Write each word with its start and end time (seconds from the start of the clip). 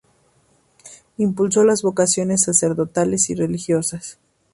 Impulsó 1.17 1.63
las 1.63 1.83
vocaciones 1.83 2.41
sacerdotales 2.41 3.29
y 3.29 3.35
religiosas. 3.35 4.17